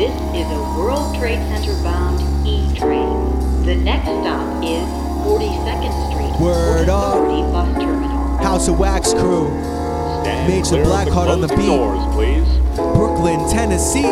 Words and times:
This 0.00 0.16
is 0.34 0.50
a 0.50 0.60
World 0.78 1.14
Trade 1.14 1.40
Center 1.50 1.74
bound 1.82 2.22
E 2.48 2.74
train. 2.74 3.66
The 3.66 3.74
next 3.74 4.06
stop 4.06 4.64
is 4.64 4.88
42nd 5.28 5.92
Street, 6.10 6.40
Word 6.40 6.86
Port 6.86 6.88
up. 6.88 7.16
Authority 7.16 7.42
Bus 7.52 7.84
Terminal. 7.84 8.36
House 8.38 8.68
of 8.68 8.78
Wax 8.78 9.12
crew, 9.12 9.48
Stand 10.22 10.48
Major 10.48 10.68
clear 10.68 10.80
of 10.80 10.88
Blackheart 10.88 11.28
on 11.28 11.42
the 11.42 11.48
beat. 11.48 11.66
Doors, 11.66 12.14
please. 12.14 12.48
Brooklyn, 12.96 13.46
Tennessee. 13.50 14.08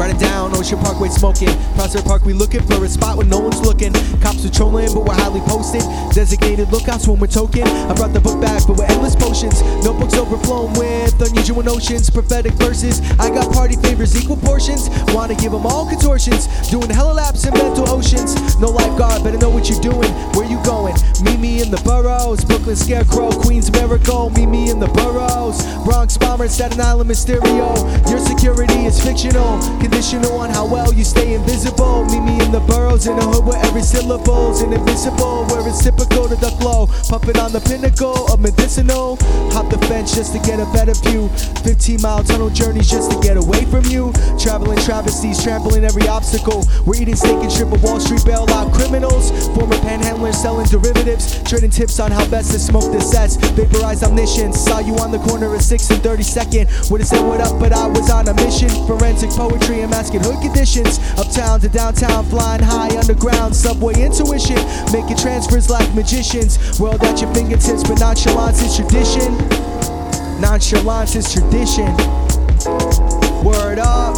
Riding 0.00 0.16
down 0.16 0.56
Ocean 0.56 0.78
Parkway 0.78 1.10
smoking. 1.10 1.52
Prospect 1.74 2.06
Park, 2.06 2.24
we 2.24 2.32
looking 2.32 2.62
for 2.62 2.82
a 2.82 2.88
spot 2.88 3.18
when 3.18 3.28
no 3.28 3.38
one's 3.38 3.60
looking. 3.60 3.92
Cops 4.22 4.42
are 4.46 4.48
patrolling, 4.48 4.94
but 4.94 5.04
we're 5.04 5.12
highly 5.12 5.40
posted. 5.40 5.82
Designated 6.14 6.72
lookouts 6.72 7.06
when 7.06 7.20
we're 7.20 7.26
token. 7.26 7.64
I 7.64 7.92
brought 7.92 8.14
the 8.14 8.20
book 8.20 8.40
back, 8.40 8.66
but 8.66 8.78
we're 8.78 8.86
endless 8.86 9.14
potions. 9.14 9.60
Notebooks 9.84 10.14
overflowing 10.14 10.72
with 10.72 11.20
unusual 11.20 11.62
notions, 11.62 12.08
prophetic 12.08 12.54
verses. 12.54 13.02
I 13.20 13.28
got 13.28 13.52
party 13.52 13.76
favors, 13.76 14.16
equal 14.16 14.38
portions. 14.38 14.88
Wanna 15.12 15.34
give 15.34 15.52
them 15.52 15.66
all 15.66 15.86
contortions. 15.86 16.48
Doing 16.70 16.88
hella 16.88 17.12
laps 17.12 17.44
in 17.44 17.52
mental 17.52 17.86
oceans. 17.90 18.56
No 18.56 18.70
lifeguard, 18.70 19.22
better 19.22 19.36
know 19.36 19.50
what 19.50 19.68
you're 19.68 19.82
doing. 19.82 20.08
Where 20.32 20.48
you 20.48 20.64
going? 20.64 20.94
Meet 21.20 21.40
me 21.40 21.60
in 21.60 21.70
the 21.70 21.80
boroughs. 21.84 22.42
Brooklyn 22.42 22.76
Scarecrow, 22.76 23.32
Queens 23.32 23.70
Miracle. 23.70 24.30
Meet 24.30 24.46
me 24.46 24.70
in 24.70 24.80
the 24.80 24.88
boroughs. 24.88 25.60
Bronx 25.84 26.16
Bomber, 26.40 26.52
Staten 26.52 26.80
Island 26.80 27.10
Mysterio. 27.10 28.08
Your 28.08 28.18
security 28.18 28.86
is 28.86 28.98
fictional. 28.98 29.60
Conditional 29.78 30.32
on 30.38 30.48
how 30.48 30.66
well 30.66 30.90
you 30.90 31.04
stay 31.04 31.34
invisible. 31.34 32.06
Meet 32.06 32.20
me 32.20 32.40
in 32.40 32.50
the 32.50 32.60
boroughs 32.60 33.06
in 33.06 33.14
the 33.16 33.22
hood 33.22 33.44
where 33.44 33.62
every 33.66 33.82
syllable's 33.82 34.62
invisible. 34.62 35.44
Where 35.52 35.68
it's 35.68 35.84
typical 35.84 36.30
to 36.30 36.36
duck 36.36 36.58
low. 36.60 36.86
Pumping 37.10 37.36
on 37.36 37.52
the 37.52 37.60
pinnacle 37.60 38.32
of 38.32 38.40
medicinal. 38.40 39.18
Hop 39.52 39.68
the 39.68 39.76
fence 39.84 39.99
just 40.14 40.32
to 40.32 40.38
get 40.40 40.60
a 40.60 40.66
better 40.72 40.94
view. 40.94 41.28
15 41.62 42.00
mile 42.00 42.24
tunnel 42.24 42.50
journeys 42.50 42.90
just 42.90 43.10
to 43.10 43.18
get 43.20 43.36
away 43.36 43.64
from 43.66 43.84
you. 43.86 44.12
Traveling 44.38 44.78
travesties, 44.78 45.42
trampling 45.42 45.84
every 45.84 46.08
obstacle. 46.08 46.64
We're 46.86 47.02
eating 47.02 47.16
steak 47.16 47.36
and 47.42 47.52
shrimp 47.52 47.72
of 47.72 47.82
Wall 47.82 48.00
Street 48.00 48.20
bailout 48.20 48.72
criminals. 48.74 49.30
Former 49.54 49.76
panhandlers 49.76 50.34
selling 50.34 50.66
derivatives. 50.66 51.42
Trading 51.44 51.70
tips 51.70 52.00
on 52.00 52.10
how 52.10 52.28
best 52.30 52.52
to 52.52 52.58
smoke 52.58 52.90
the 52.92 53.00
sets. 53.00 53.36
Vaporized 53.36 54.04
omniscience. 54.04 54.58
Saw 54.58 54.80
you 54.80 54.94
on 54.96 55.10
the 55.10 55.18
corner 55.18 55.54
at 55.54 55.62
6 55.62 55.90
and 55.90 56.02
32nd. 56.02 56.90
Would've 56.90 57.06
said 57.06 57.22
what 57.26 57.40
up, 57.40 57.60
but 57.60 57.72
I 57.72 57.86
was 57.86 58.10
on 58.10 58.28
a 58.28 58.34
mission. 58.34 58.70
Forensic 58.86 59.30
poetry 59.30 59.80
and 59.82 59.90
masking 59.90 60.20
hood 60.20 60.40
conditions. 60.40 60.98
Uptown 61.18 61.60
to 61.60 61.68
downtown, 61.68 62.24
flying 62.26 62.62
high 62.62 62.96
underground. 62.98 63.54
Subway 63.54 63.94
intuition. 63.94 64.56
Making 64.92 65.16
transfers 65.16 65.68
like 65.68 65.92
magicians. 65.94 66.80
World 66.80 67.02
at 67.02 67.20
your 67.20 67.32
fingertips, 67.34 67.82
but 67.82 68.00
nonchalance 68.00 68.62
is 68.62 68.76
tradition. 68.76 69.36
Nonchalance 70.40 71.16
is 71.16 71.30
tradition. 71.32 71.86
Word 73.44 73.78
up. 73.78 74.16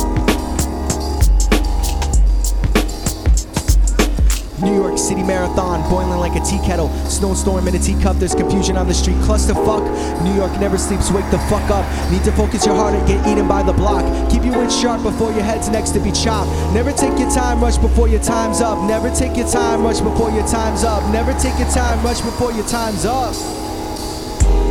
New 4.62 4.72
York 4.72 4.96
City 4.96 5.24
Marathon, 5.24 5.82
boiling 5.90 6.20
like 6.20 6.36
a 6.40 6.44
tea 6.44 6.58
kettle. 6.64 6.88
Snowstorm 7.10 7.66
in 7.66 7.74
a 7.74 7.78
teacup, 7.78 8.16
there's 8.18 8.36
confusion 8.36 8.76
on 8.76 8.86
the 8.86 8.94
street. 8.94 9.16
Clusterfuck. 9.16 9.82
New 10.22 10.32
York 10.34 10.52
never 10.60 10.78
sleeps, 10.78 11.10
wake 11.10 11.28
the 11.32 11.38
fuck 11.50 11.68
up. 11.70 11.84
Need 12.12 12.22
to 12.22 12.30
focus 12.32 12.64
your 12.64 12.76
heart 12.76 12.94
and 12.94 13.04
get 13.08 13.26
eaten 13.26 13.48
by 13.48 13.64
the 13.64 13.72
block. 13.72 14.04
Keep 14.30 14.44
you 14.44 14.54
in 14.60 14.70
sharp 14.70 15.02
before 15.02 15.32
your 15.32 15.42
head's 15.42 15.68
next 15.68 15.90
to 15.90 15.98
be 15.98 16.12
chopped. 16.12 16.50
Never 16.72 16.92
take 16.92 17.18
your 17.18 17.30
time, 17.30 17.60
rush 17.60 17.78
before 17.78 18.06
your 18.06 18.22
time's 18.22 18.60
up. 18.60 18.78
Never 18.86 19.10
take 19.10 19.36
your 19.36 19.48
time, 19.48 19.82
rush 19.82 20.00
before 20.00 20.30
your 20.30 20.46
time's 20.46 20.84
up. 20.84 21.02
Never 21.12 21.32
take 21.40 21.58
your 21.58 21.70
time, 21.70 22.00
rush 22.04 22.20
before 22.20 22.52
your 22.52 22.66
time's 22.68 23.04
up. 23.04 23.34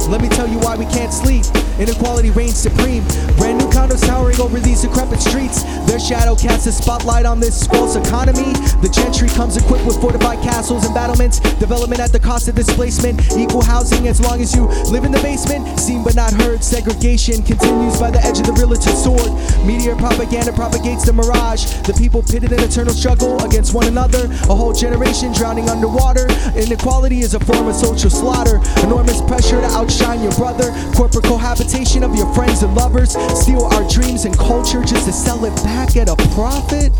Let 0.07 0.21
me 0.21 0.29
tell 0.29 0.47
you 0.47 0.59
why 0.59 0.75
we 0.75 0.85
can't 0.85 1.13
sleep. 1.13 1.45
Inequality 1.79 2.29
reigns 2.31 2.57
supreme. 2.57 3.03
Brand 3.37 3.57
new 3.57 3.69
condos 3.71 4.05
towering 4.05 4.39
over 4.39 4.59
these 4.59 4.81
decrepit 4.81 5.19
streets. 5.19 5.63
Their 5.89 5.99
shadow 5.99 6.35
casts 6.35 6.67
a 6.67 6.71
spotlight 6.71 7.25
on 7.25 7.39
this 7.39 7.65
false 7.67 7.95
economy. 7.95 8.53
The 8.81 8.89
gentry 8.93 9.29
comes 9.29 9.57
equipped 9.57 9.85
with 9.85 9.99
fortified 9.99 10.39
castles 10.43 10.85
and 10.85 10.93
battlements. 10.93 11.39
Development 11.57 11.99
at 11.99 12.11
the 12.11 12.19
cost 12.19 12.47
of 12.47 12.55
displacement. 12.55 13.19
Equal 13.35 13.63
housing 13.63 14.07
as 14.07 14.21
long 14.21 14.41
as 14.41 14.53
you 14.55 14.67
live 14.91 15.05
in 15.05 15.11
the 15.11 15.21
basement. 15.21 15.79
Seen 15.79 16.03
but 16.03 16.15
not 16.15 16.33
heard. 16.33 16.63
Segregation 16.63 17.41
continues 17.41 17.99
by 17.99 18.11
the 18.11 18.21
edge 18.21 18.39
of 18.39 18.45
the 18.45 18.53
realtor's 18.53 19.01
sword. 19.01 19.31
Media 19.65 19.95
propaganda 19.95 20.53
propagates 20.53 21.05
the 21.05 21.13
mirage. 21.13 21.65
The 21.87 21.93
people 21.93 22.21
pitted 22.21 22.51
in 22.51 22.59
eternal 22.59 22.93
struggle 22.93 23.41
against 23.43 23.73
one 23.73 23.87
another. 23.87 24.25
A 24.49 24.55
whole 24.55 24.73
generation 24.73 25.33
drowning 25.33 25.69
underwater. 25.69 26.27
Inequality 26.55 27.21
is 27.21 27.33
a 27.33 27.39
form 27.39 27.67
of 27.67 27.75
social 27.75 28.09
slaughter. 28.09 28.61
Enormous 28.83 29.21
pressure 29.21 29.61
to 29.61 29.67
outshine 29.91 30.21
your 30.21 30.31
brother. 30.33 30.71
Corporate 30.95 31.25
cohabitation 31.25 32.03
of 32.03 32.15
your 32.15 32.31
friends 32.33 32.63
and 32.63 32.73
lovers. 32.75 33.11
Steal 33.39 33.63
our 33.65 33.87
dreams 33.89 34.25
and 34.25 34.37
culture 34.37 34.81
just 34.83 35.05
to 35.05 35.11
sell 35.11 35.43
it 35.45 35.55
back 35.63 35.95
at 35.97 36.09
a 36.09 36.15
profit. 36.33 36.91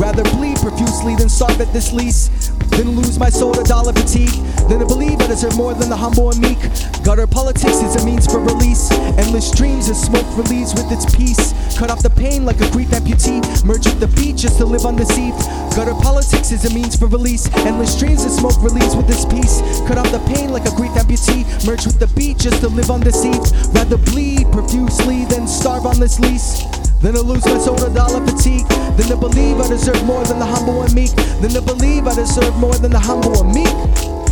Rather 0.00 0.24
bleed 0.36 0.56
profusely 0.58 1.14
than 1.14 1.28
starve 1.28 1.60
at 1.60 1.72
this 1.72 1.92
lease. 1.92 2.55
Than 2.76 2.90
lose 2.90 3.18
my 3.18 3.30
soul 3.30 3.54
to 3.54 3.62
dollar 3.62 3.94
fatigue. 3.94 4.36
Than 4.68 4.80
to 4.80 4.86
believe 4.86 5.18
I 5.20 5.28
deserve 5.28 5.56
more 5.56 5.72
than 5.72 5.88
the 5.88 5.96
humble 5.96 6.30
and 6.30 6.40
meek. 6.40 6.58
Gutter 7.02 7.26
politics 7.26 7.80
is 7.80 7.96
a 7.96 8.04
means 8.04 8.26
for 8.26 8.38
release. 8.38 8.90
Endless 9.16 9.50
dreams 9.50 9.88
as 9.88 10.02
smoke 10.02 10.26
relieves 10.36 10.74
with 10.74 10.92
its 10.92 11.08
peace. 11.16 11.54
Cut 11.78 11.90
off 11.90 12.02
the 12.02 12.10
pain 12.10 12.44
like 12.44 12.60
a 12.60 12.70
grief 12.70 12.88
amputee. 12.88 13.40
Merge 13.64 13.86
with 13.86 14.00
the 14.00 14.08
beat 14.08 14.36
just 14.36 14.58
to 14.58 14.66
live 14.66 14.84
undeceived. 14.84 15.38
Gutter 15.74 15.94
politics 15.94 16.52
is 16.52 16.64
a 16.64 16.74
means 16.74 16.96
for 16.96 17.06
release. 17.06 17.48
Endless 17.64 17.98
dreams 17.98 18.24
as 18.24 18.36
smoke 18.36 18.60
relieves 18.60 18.94
with 18.94 19.08
its 19.08 19.24
peace. 19.24 19.62
Cut 19.88 19.96
off 19.96 20.10
the 20.12 20.20
pain 20.34 20.52
like 20.52 20.66
a 20.66 20.74
grief 20.76 20.92
amputee. 20.92 21.48
Merge 21.66 21.86
with 21.86 21.98
the 21.98 22.08
beat 22.08 22.36
just 22.36 22.60
to 22.60 22.68
live 22.68 22.90
undeceived. 22.90 23.56
Rather 23.72 23.96
bleed 23.96 24.52
profusely 24.52 25.24
than 25.26 25.48
starve 25.48 25.86
on 25.86 25.98
this 25.98 26.20
lease. 26.20 26.60
Then 27.02 27.14
to 27.14 27.20
lose 27.22 27.44
my 27.44 27.58
soul 27.58 27.76
to 27.76 27.92
dollar 27.92 28.24
fatigue. 28.26 28.66
Then 28.96 29.08
to 29.08 29.16
believe 29.16 29.60
I 29.60 29.68
deserve 29.68 30.02
more 30.04 30.24
than 30.24 30.38
the 30.38 30.46
humble 30.46 30.82
and 30.82 30.94
meek. 30.94 31.10
Then 31.40 31.50
to 31.50 31.60
believe 31.60 32.06
I 32.06 32.14
deserve 32.14 32.56
more 32.56 32.74
than 32.74 32.90
the 32.90 32.98
humble 32.98 33.40
and 33.42 33.54
meek. 33.54 34.26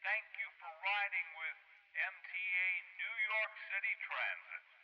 Thank 0.00 0.26
you 0.40 0.48
for 0.58 0.72
riding 0.80 1.28
with 1.38 1.58
MTA 1.92 2.68
New 2.98 3.16
York 3.30 3.52
City 3.68 3.94
Transit. 4.04 4.79